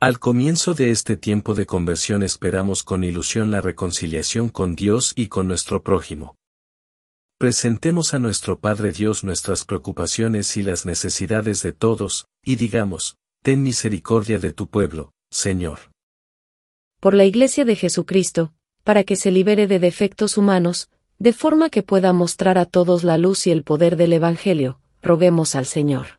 Al 0.00 0.20
comienzo 0.20 0.74
de 0.74 0.92
este 0.92 1.16
tiempo 1.16 1.54
de 1.54 1.66
conversión 1.66 2.22
esperamos 2.22 2.84
con 2.84 3.02
ilusión 3.02 3.50
la 3.50 3.60
reconciliación 3.60 4.48
con 4.48 4.76
Dios 4.76 5.12
y 5.16 5.26
con 5.26 5.48
nuestro 5.48 5.82
prójimo. 5.82 6.36
Presentemos 7.36 8.14
a 8.14 8.20
nuestro 8.20 8.60
Padre 8.60 8.92
Dios 8.92 9.24
nuestras 9.24 9.64
preocupaciones 9.64 10.56
y 10.56 10.62
las 10.62 10.86
necesidades 10.86 11.64
de 11.64 11.72
todos, 11.72 12.28
y 12.44 12.54
digamos, 12.54 13.16
ten 13.42 13.64
misericordia 13.64 14.38
de 14.38 14.52
tu 14.52 14.68
pueblo, 14.68 15.10
Señor. 15.32 15.80
Por 17.00 17.14
la 17.14 17.24
Iglesia 17.24 17.64
de 17.64 17.74
Jesucristo, 17.74 18.52
para 18.84 19.02
que 19.02 19.16
se 19.16 19.32
libere 19.32 19.66
de 19.66 19.80
defectos 19.80 20.38
humanos, 20.38 20.90
de 21.18 21.32
forma 21.32 21.70
que 21.70 21.82
pueda 21.82 22.12
mostrar 22.12 22.56
a 22.56 22.66
todos 22.66 23.02
la 23.02 23.18
luz 23.18 23.48
y 23.48 23.50
el 23.50 23.64
poder 23.64 23.96
del 23.96 24.12
Evangelio, 24.12 24.78
roguemos 25.02 25.56
al 25.56 25.66
Señor. 25.66 26.17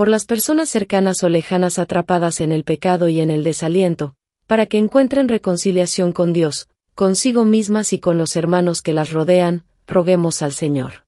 Por 0.00 0.08
las 0.08 0.24
personas 0.24 0.70
cercanas 0.70 1.22
o 1.24 1.28
lejanas 1.28 1.78
atrapadas 1.78 2.40
en 2.40 2.52
el 2.52 2.64
pecado 2.64 3.10
y 3.10 3.20
en 3.20 3.30
el 3.30 3.44
desaliento, 3.44 4.14
para 4.46 4.64
que 4.64 4.78
encuentren 4.78 5.28
reconciliación 5.28 6.12
con 6.12 6.32
Dios, 6.32 6.70
consigo 6.94 7.44
mismas 7.44 7.92
y 7.92 7.98
con 7.98 8.16
los 8.16 8.34
hermanos 8.34 8.80
que 8.80 8.94
las 8.94 9.12
rodean, 9.12 9.66
roguemos 9.86 10.40
al 10.40 10.52
Señor. 10.52 11.04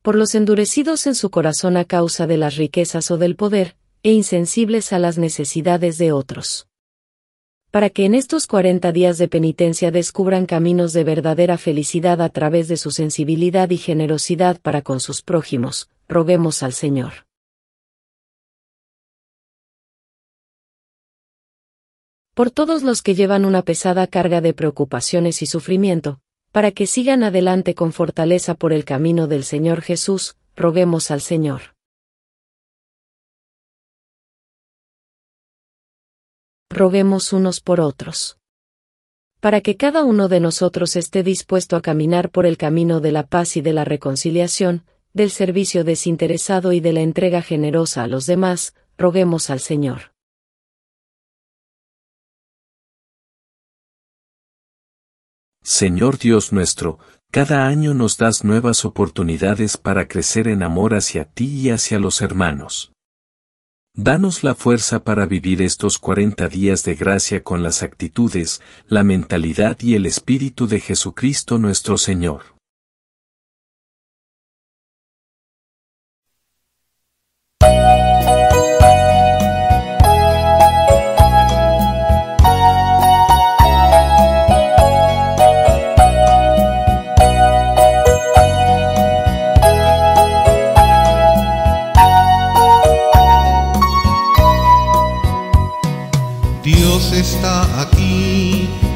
Por 0.00 0.14
los 0.16 0.34
endurecidos 0.34 1.06
en 1.06 1.14
su 1.14 1.28
corazón 1.28 1.76
a 1.76 1.84
causa 1.84 2.26
de 2.26 2.38
las 2.38 2.56
riquezas 2.56 3.10
o 3.10 3.18
del 3.18 3.36
poder, 3.36 3.76
e 4.02 4.12
insensibles 4.12 4.94
a 4.94 4.98
las 4.98 5.18
necesidades 5.18 5.98
de 5.98 6.12
otros. 6.12 6.66
Para 7.72 7.90
que 7.90 8.04
en 8.04 8.14
estos 8.14 8.46
40 8.46 8.92
días 8.92 9.18
de 9.18 9.26
penitencia 9.26 9.90
descubran 9.90 10.46
caminos 10.46 10.92
de 10.92 11.02
verdadera 11.02 11.58
felicidad 11.58 12.22
a 12.22 12.28
través 12.28 12.68
de 12.68 12.76
su 12.76 12.92
sensibilidad 12.92 13.68
y 13.70 13.78
generosidad 13.78 14.60
para 14.60 14.82
con 14.82 15.00
sus 15.00 15.22
prójimos, 15.22 15.88
roguemos 16.06 16.62
al 16.62 16.74
Señor. 16.74 17.24
por 22.34 22.50
todos 22.50 22.82
los 22.82 23.02
que 23.02 23.14
llevan 23.14 23.44
una 23.44 23.62
pesada 23.62 24.06
carga 24.06 24.40
de 24.40 24.54
preocupaciones 24.54 25.42
y 25.42 25.46
sufrimiento, 25.46 26.18
para 26.50 26.70
que 26.70 26.86
sigan 26.86 27.24
adelante 27.24 27.74
con 27.74 27.92
fortaleza 27.92 28.54
por 28.54 28.72
el 28.72 28.84
camino 28.84 29.26
del 29.26 29.44
Señor 29.44 29.82
Jesús, 29.82 30.36
roguemos 30.56 31.10
al 31.10 31.20
Señor. 31.20 31.71
Roguemos 36.74 37.34
unos 37.34 37.60
por 37.60 37.80
otros. 37.80 38.38
Para 39.40 39.60
que 39.60 39.76
cada 39.76 40.04
uno 40.04 40.28
de 40.28 40.40
nosotros 40.40 40.96
esté 40.96 41.22
dispuesto 41.22 41.76
a 41.76 41.82
caminar 41.82 42.30
por 42.30 42.46
el 42.46 42.56
camino 42.56 43.00
de 43.00 43.12
la 43.12 43.26
paz 43.26 43.58
y 43.58 43.60
de 43.60 43.74
la 43.74 43.84
reconciliación, 43.84 44.86
del 45.12 45.30
servicio 45.30 45.84
desinteresado 45.84 46.72
y 46.72 46.80
de 46.80 46.94
la 46.94 47.00
entrega 47.02 47.42
generosa 47.42 48.04
a 48.04 48.06
los 48.06 48.24
demás, 48.24 48.74
roguemos 48.96 49.50
al 49.50 49.60
Señor. 49.60 50.12
Señor 55.62 56.18
Dios 56.18 56.54
nuestro, 56.54 56.98
cada 57.30 57.66
año 57.66 57.92
nos 57.92 58.16
das 58.16 58.44
nuevas 58.44 58.86
oportunidades 58.86 59.76
para 59.76 60.08
crecer 60.08 60.48
en 60.48 60.62
amor 60.62 60.94
hacia 60.94 61.26
ti 61.26 61.48
y 61.60 61.68
hacia 61.68 61.98
los 61.98 62.22
hermanos. 62.22 62.91
Danos 63.94 64.42
la 64.42 64.54
fuerza 64.54 65.04
para 65.04 65.26
vivir 65.26 65.60
estos 65.60 65.98
40 65.98 66.48
días 66.48 66.82
de 66.82 66.94
gracia 66.94 67.42
con 67.42 67.62
las 67.62 67.82
actitudes, 67.82 68.62
la 68.88 69.04
mentalidad 69.04 69.76
y 69.80 69.96
el 69.96 70.06
espíritu 70.06 70.66
de 70.66 70.80
Jesucristo 70.80 71.58
nuestro 71.58 71.98
Señor. 71.98 72.51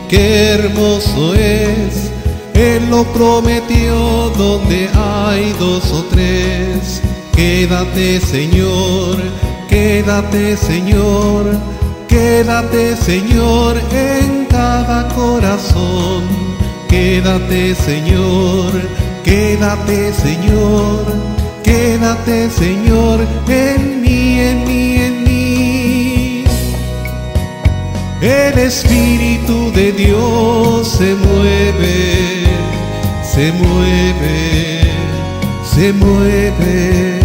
Qué 0.08 0.50
hermoso 0.50 1.34
es. 1.34 2.10
Él 2.54 2.88
lo 2.90 3.04
prometió 3.12 4.30
donde 4.36 4.88
hay 4.94 5.52
dos 5.58 5.92
o 5.92 6.04
tres. 6.10 7.02
Quédate 7.32 8.20
Señor, 8.20 9.18
quédate 9.68 10.56
Señor, 10.56 11.44
quédate 12.08 12.96
Señor 12.96 13.76
en 13.92 14.46
cada 14.46 15.08
corazón. 15.08 16.24
Quédate 16.88 17.74
Señor, 17.74 18.72
quédate 19.24 20.12
Señor, 20.14 21.04
quédate 21.62 22.48
Señor 22.48 23.20
en 23.48 24.00
mí, 24.00 24.40
en 24.40 24.64
mí. 24.66 24.85
El 28.20 28.58
Espíritu 28.58 29.70
de 29.72 29.92
Dios 29.92 30.88
se 30.88 31.14
mueve, 31.14 32.46
se 33.22 33.52
mueve, 33.52 34.90
se 35.62 35.92
mueve. 35.92 37.20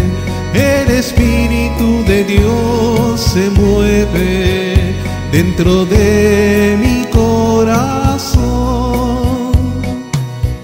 El 0.52 0.90
Espíritu 0.90 2.04
de 2.06 2.24
Dios 2.24 3.20
se 3.20 3.48
mueve 3.50 4.94
dentro 5.32 5.86
de 5.86 6.76
mi 6.78 7.06
corazón. 7.10 8.42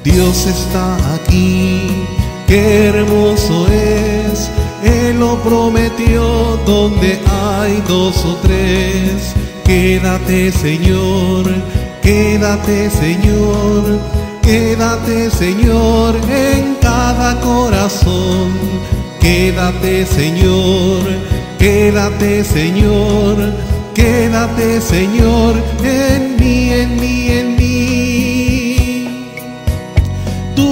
Dios 0.04 0.46
está 0.46 1.14
aquí, 1.14 2.04
qué 2.46 2.88
hermoso 2.88 3.66
es. 3.68 4.50
Él 4.82 5.18
lo 5.18 5.42
prometió 5.42 6.58
donde 6.66 7.18
hay 7.26 7.82
dos 7.88 8.24
o 8.24 8.34
tres. 8.42 9.34
Quédate 9.64 10.52
Señor, 10.52 11.44
quédate 12.02 12.88
Señor, 12.90 13.98
quédate 14.42 15.30
Señor 15.30 16.16
en 16.30 16.76
cada 16.80 17.40
corazón. 17.40 18.52
Quédate 19.20 20.06
Señor, 20.06 21.02
quédate 21.58 22.44
Señor, 22.44 23.36
quédate 23.94 24.80
Señor 24.80 25.54
en 25.84 26.36
mí, 26.36 26.72
en 26.72 27.00
mí, 27.00 27.28
en 27.28 27.46
mí. 27.46 27.47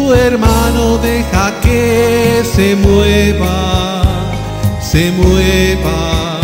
Tu 0.06 0.14
hermano 0.14 0.98
deja 0.98 1.52
que 1.60 2.40
se 2.44 2.76
mueva, 2.76 4.04
se 4.80 5.10
mueva, 5.10 6.38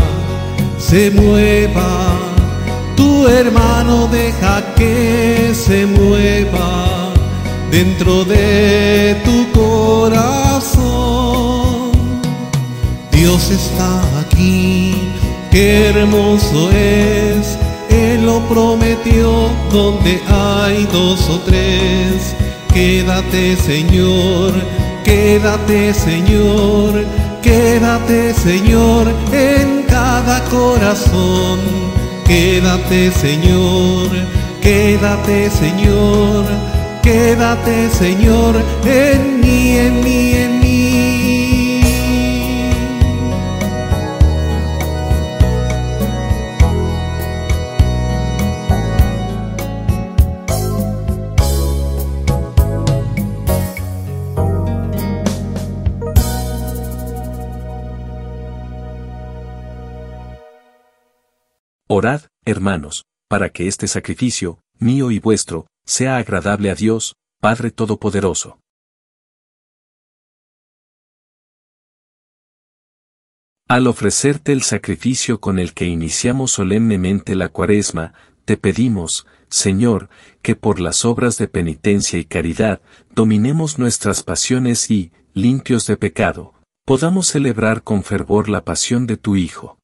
se 0.79 1.13
mueva 1.13 2.19
tu 2.97 3.29
hermano 3.29 4.09
deja 4.09 4.65
que 4.75 5.53
se 5.55 5.87
mueva 5.87 7.13
dentro 7.71 8.25
de 8.25 9.17
tu 9.25 9.49
corazón. 9.53 10.83
Dios 13.13 13.49
está 13.49 14.03
aquí, 14.23 15.13
qué 15.53 15.87
hermoso 15.91 16.73
es. 16.73 17.57
Él 17.91 18.27
lo 18.27 18.41
prometió 18.49 19.51
donde 19.71 20.21
hay 20.27 20.85
dos 20.93 21.31
o 21.31 21.39
tres. 21.47 22.35
Quédate 22.73 23.57
Señor, 23.57 24.53
quédate 25.05 25.93
Señor, 25.95 27.05
Quédate 27.43 28.33
Señor 28.35 29.09
en 29.33 29.83
cada 29.89 30.45
corazón. 30.45 31.59
Quédate 32.25 33.11
Señor, 33.11 34.09
quédate 34.63 35.51
Señor, 35.51 36.45
quédate 37.03 37.91
Señor 37.91 38.55
en 38.87 39.41
mí, 39.41 39.77
en 39.77 40.05
mí, 40.05 40.35
en 40.35 40.61
mí. 40.61 41.12
Orad, 61.95 62.23
hermanos, 62.47 63.05
para 63.29 63.51
que 63.51 63.69
este 63.69 63.87
sacrificio, 63.87 64.61
mío 64.79 65.11
y 65.11 65.19
vuestro, 65.19 65.67
sea 65.85 66.17
agradable 66.17 66.71
a 66.71 66.75
Dios, 66.75 67.17
Padre 67.39 67.71
Todopoderoso. 67.71 68.59
Al 73.69 73.89
ofrecerte 73.89 74.53
el 74.53 74.63
sacrificio 74.63 75.39
con 75.39 75.59
el 75.59 75.75
que 75.75 75.85
iniciamos 75.85 76.53
solemnemente 76.53 77.35
la 77.35 77.51
cuaresma, 77.51 78.15
te 78.47 78.57
pedimos, 78.57 79.27
Señor, 79.51 80.09
que 80.41 80.57
por 80.57 80.81
las 80.81 81.05
obras 81.05 81.37
de 81.37 81.47
penitencia 81.47 82.19
y 82.19 82.25
caridad, 82.25 82.81
dominemos 83.11 83.79
nuestras 83.79 84.23
pasiones 84.23 84.91
y, 84.91 85.13
limpios 85.35 85.87
de 85.87 85.99
pecado, 85.99 86.55
podamos 86.87 87.27
celebrar 87.27 87.83
con 87.83 88.03
fervor 88.03 88.49
la 88.49 88.65
pasión 88.65 89.07
de 89.07 89.19
tu 89.19 89.37
Hijo 89.37 89.77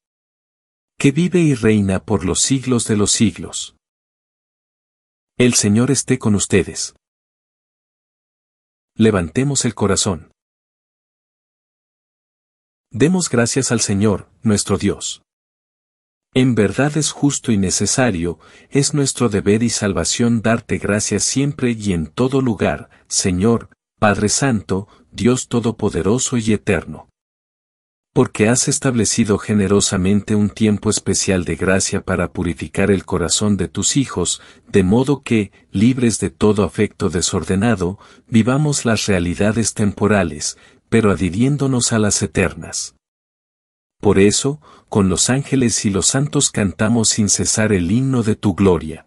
que 1.01 1.13
vive 1.13 1.39
y 1.39 1.55
reina 1.55 2.05
por 2.05 2.25
los 2.25 2.41
siglos 2.41 2.89
de 2.89 2.97
los 2.97 3.13
siglos. 3.13 3.77
El 5.37 5.55
Señor 5.55 5.93
esté 5.93 6.19
con 6.19 6.35
ustedes. 6.35 6.97
Levantemos 8.97 9.65
el 9.65 9.77
corazón. 9.77 10.33
Demos 12.91 13.31
gracias 13.31 13.71
al 13.71 13.81
Señor, 13.81 14.29
nuestro 14.43 14.77
Dios. 14.77 15.23
En 16.35 16.57
verdad 16.57 16.97
es 16.97 17.13
justo 17.13 17.53
y 17.53 17.59
necesario, 17.59 18.41
es 18.69 18.93
nuestro 18.93 19.29
deber 19.29 19.63
y 19.63 19.71
salvación 19.71 20.43
darte 20.43 20.79
gracias 20.79 21.23
siempre 21.23 21.77
y 21.79 21.93
en 21.93 22.09
todo 22.09 22.41
lugar, 22.41 22.91
Señor, 23.07 23.71
Padre 24.01 24.29
Santo, 24.29 24.89
Dios 25.13 25.47
Todopoderoso 25.47 26.39
y 26.39 26.53
Eterno 26.53 27.09
porque 28.19 28.49
has 28.49 28.67
establecido 28.67 29.39
generosamente 29.39 30.35
un 30.35 30.51
tiempo 30.51 30.91
especial 30.91 31.45
de 31.45 31.55
gracia 31.55 32.01
para 32.01 32.33
purificar 32.33 32.91
el 32.91 33.05
corazón 33.05 33.57
de 33.57 33.69
tus 33.69 33.97
hijos, 33.97 34.43
de 34.67 34.83
modo 34.83 35.23
que, 35.23 35.53
libres 35.71 36.19
de 36.19 36.29
todo 36.29 36.65
afecto 36.65 37.11
desordenado, 37.11 37.97
vivamos 38.27 38.85
las 38.85 39.07
realidades 39.07 39.73
temporales, 39.73 40.59
pero 40.89 41.13
adhiriéndonos 41.13 41.93
a 41.93 42.01
las 42.01 42.21
eternas. 42.21 42.97
Por 44.01 44.19
eso, 44.19 44.61
con 44.89 45.09
los 45.09 45.31
ángeles 45.31 45.85
y 45.85 45.91
los 45.91 46.07
santos 46.07 46.51
cantamos 46.51 47.11
sin 47.11 47.29
cesar 47.29 47.73
el 47.73 47.89
himno 47.93 48.25
de 48.25 48.35
tu 48.35 48.57
gloria. 48.57 49.07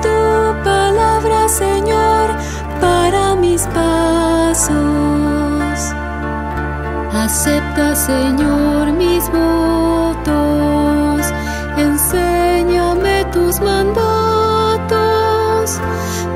Tu 0.00 0.08
palabra, 0.64 1.48
Señor, 1.48 2.30
para 2.80 3.36
mis 3.36 3.62
pasos. 3.68 4.72
Acepta, 7.14 7.94
Señor, 7.94 8.90
mis 8.92 9.30
votos. 9.30 11.32
Enséñame 11.76 13.24
tus 13.32 13.60
mandatos. 13.60 14.98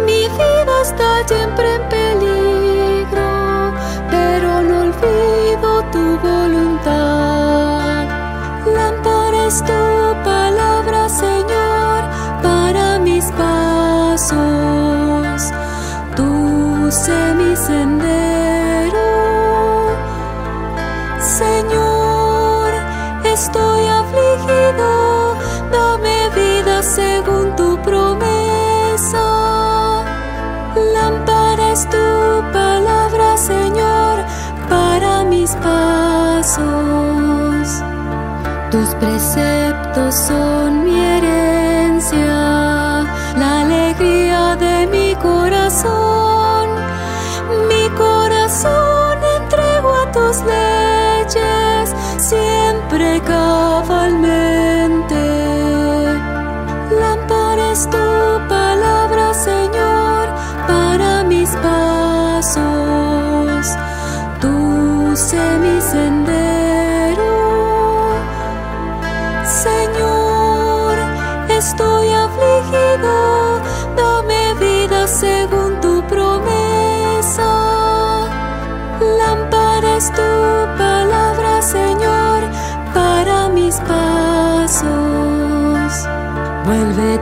Mi 0.07 0.29
vida 0.29 0.83
está 0.83 1.27
siempre 1.27 1.76
Tus 38.71 38.89
preceptos 38.97 40.15
son 40.15 40.86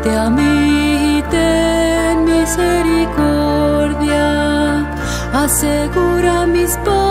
Vuélvete 0.04 0.18
a 0.18 0.30
mí 0.30 1.18
y 1.18 1.22
ten 1.30 2.24
misericordia. 2.24 4.86
Asegura 5.32 6.46
mis 6.46 6.76
pasos 6.84 7.03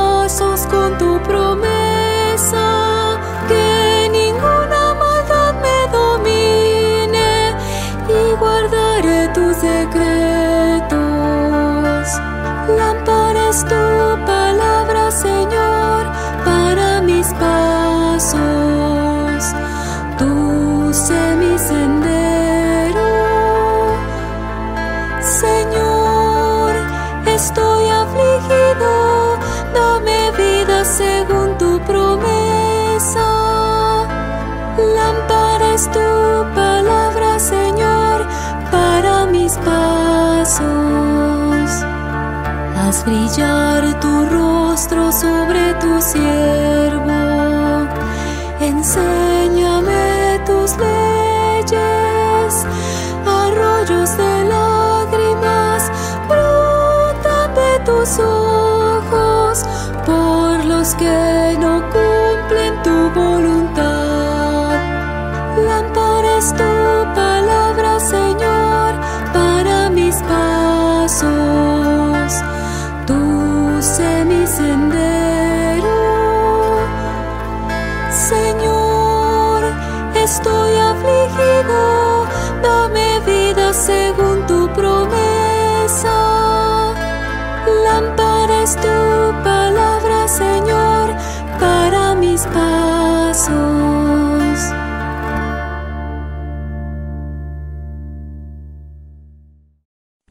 dame 29.74 30.32
vida 30.32 30.86
según 30.86 31.58
tu 31.58 31.80
promesa. 31.82 33.28
Lámpara 34.96 35.74
es 35.74 35.86
tu 35.92 36.00
palabra, 36.56 37.40
Señor, 37.40 38.26
para 38.72 39.26
mis 39.26 39.54
pasos. 39.58 40.64
Haz 42.78 43.06
brillar 43.06 44.00
tu 44.00 44.26
rostro 44.26 45.12
sobre 45.12 45.74
tu 45.76 46.02
siervo. 46.02 47.14
Enséñame 48.60 50.40
tus 50.46 50.78
leyes, 50.78 52.66
arroyos 53.26 54.18
de 54.18 54.33
los 61.04 61.43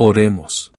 Oremos. 0.05 0.73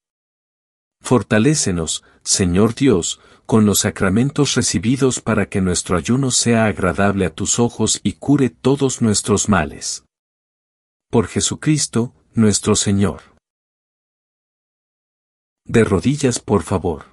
Fortalécenos, 1.00 2.04
Señor 2.24 2.76
Dios, 2.76 3.22
con 3.46 3.66
los 3.66 3.80
sacramentos 3.80 4.56
recibidos 4.56 5.22
para 5.22 5.48
que 5.48 5.62
nuestro 5.62 5.96
ayuno 5.96 6.30
sea 6.30 6.66
agradable 6.66 7.26
a 7.26 7.34
tus 7.34 7.58
ojos 7.58 8.02
y 8.04 8.16
cure 8.16 8.50
todos 8.50 9.02
nuestros 9.02 9.48
males. 9.48 10.04
Por 11.10 11.28
Jesucristo, 11.28 12.14
nuestro 12.34 12.76
Señor. 12.76 13.22
De 15.64 15.86
rodillas, 15.86 16.40
por 16.40 16.64
favor. 16.64 17.13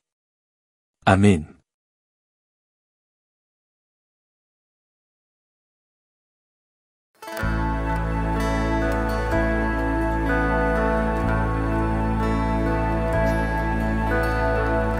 Amén. 1.05 1.47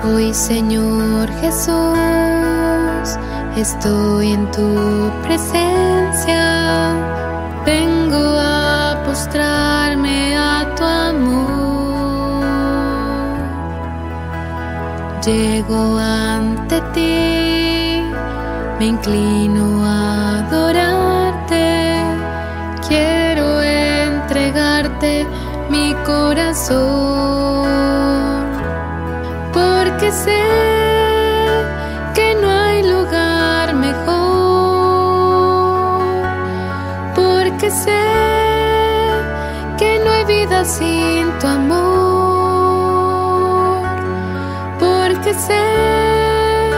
Hoy 0.03 0.33
Señor 0.33 1.29
Jesús, 1.39 1.69
estoy 3.55 4.31
en 4.31 4.49
tu 4.51 5.11
presencia, 5.21 6.95
vengo 7.63 8.39
a 8.39 9.03
postrarme 9.05 10.35
a 10.35 10.60
Llego 15.25 15.99
ante 15.99 16.81
ti, 16.93 18.01
me 18.79 18.85
inclino 18.87 19.85
a 19.85 20.39
adorarte, 20.39 22.01
quiero 22.87 23.61
entregarte 23.61 25.27
mi 25.69 25.93
corazón 26.07 27.67
porque 29.53 30.11
sé 30.11 30.43
que 32.15 32.33
no 32.41 32.49
hay 32.49 32.81
lugar 32.81 33.75
mejor, 33.75 34.01
porque 37.13 37.69
sé 37.69 38.01
que 39.77 40.01
no 40.03 40.09
hay 40.09 40.25
vida 40.25 40.65
sin 40.65 41.29
tu 41.39 41.45
amor, 41.45 41.70
porque 45.31 45.39
sé 45.39 46.71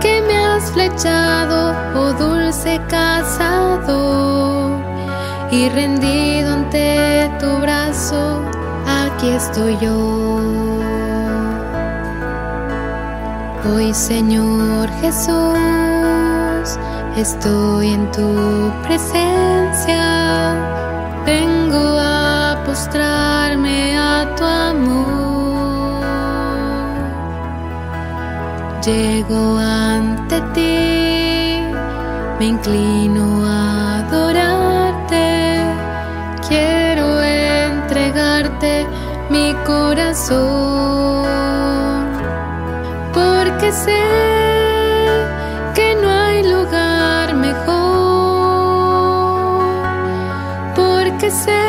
que 0.00 0.20
me 0.22 0.36
has 0.36 0.70
flechado, 0.72 1.74
oh 1.94 2.12
dulce 2.12 2.80
cazador, 2.88 4.70
y 5.50 5.68
rendido 5.70 6.52
ante 6.52 7.30
tu 7.40 7.58
brazo, 7.58 8.42
aquí 8.86 9.28
estoy 9.28 9.76
yo. 9.78 10.40
Hoy 13.72 13.92
Señor 13.94 14.88
Jesús, 15.00 15.58
estoy 17.16 17.92
en 17.92 18.10
tu 18.12 18.72
presencia, 18.86 20.54
vengo 21.24 21.98
a 21.98 22.62
postrarme 22.64 23.96
a 23.98 24.34
tu 24.36 24.44
amor. 24.44 25.15
Llego 28.86 29.58
ante 29.58 30.40
ti, 30.54 31.60
me 32.38 32.46
inclino 32.46 33.44
a 33.44 33.98
adorarte, 33.98 35.58
quiero 36.46 37.20
entregarte 37.20 38.86
mi 39.28 39.52
corazón 39.66 41.26
porque 43.12 43.72
sé 43.72 44.04
que 45.74 45.96
no 46.00 46.08
hay 46.08 46.44
lugar 46.44 47.34
mejor, 47.34 47.66
porque 50.76 51.28
sé 51.32 51.64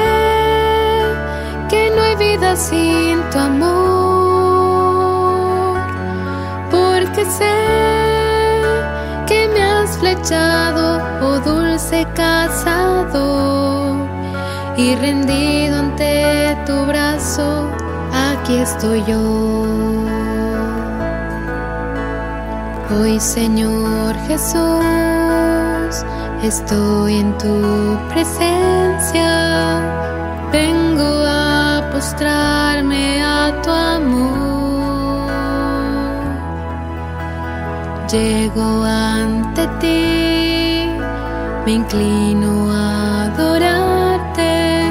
que 1.68 1.90
no 1.96 2.02
hay 2.04 2.16
vida 2.16 2.56
sin 2.56 3.28
tu 3.32 3.40
amor, 3.40 3.97
sé 7.30 7.56
que 9.28 9.48
me 9.54 9.62
has 9.62 9.98
flechado, 9.98 11.02
oh 11.22 11.40
dulce 11.40 12.06
cazador, 12.16 13.98
y 14.78 14.96
rendido 14.96 15.80
ante 15.80 16.58
tu 16.66 16.86
brazo, 16.86 17.70
aquí 18.12 18.58
estoy 18.58 19.04
yo. 19.06 19.66
Hoy 22.90 23.20
Señor 23.20 24.16
Jesús, 24.28 24.86
estoy 26.42 27.18
en 27.18 27.38
tu 27.38 27.98
presencia, 28.10 29.82
vengo 30.52 31.24
a 31.28 31.90
postrarme 31.92 33.22
a 33.24 33.62
tu 33.62 33.72
amor. 33.72 34.47
Llego 38.12 38.86
ante 38.86 39.68
ti, 39.82 40.90
me 41.66 41.72
inclino 41.74 42.72
a 42.72 43.24
adorarte, 43.26 44.86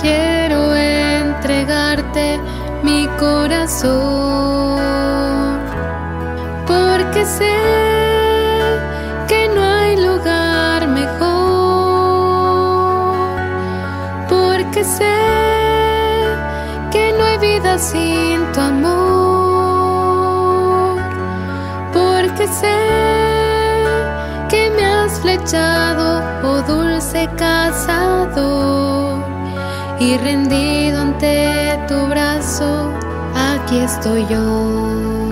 quiero 0.00 0.74
entregarte 0.74 2.40
mi 2.82 3.06
corazón 3.20 4.80
porque 6.66 7.24
sé 7.24 7.54
que 9.28 9.48
no 9.54 9.62
hay 9.62 9.96
lugar 10.04 10.88
mejor, 10.88 11.14
porque 14.28 14.82
sé 14.82 15.14
que 16.90 17.14
no 17.16 17.24
hay 17.26 17.38
vida 17.38 17.78
sin 17.78 18.44
tu 18.52 18.60
amor, 18.60 19.03
sé 22.60 22.78
que 24.48 24.70
me 24.76 24.84
has 24.84 25.12
flechado, 25.20 26.22
oh 26.44 26.60
dulce 26.62 27.28
cazador, 27.36 29.18
y 29.98 30.16
rendido 30.18 31.00
ante 31.00 31.78
tu 31.88 32.06
brazo, 32.06 32.90
aquí 33.34 33.78
estoy 33.78 34.26
yo. 34.28 35.23